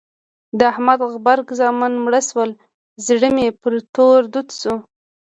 د 0.57 0.59
احمد 0.71 0.99
غبرګ 1.13 1.47
زامن 1.59 1.93
مړه 2.03 2.21
شول؛ 2.27 2.51
زړه 3.05 3.29
مې 3.35 3.47
پر 3.61 3.73
تور 3.93 4.19
دود 4.33 4.49
شو. 4.59 4.75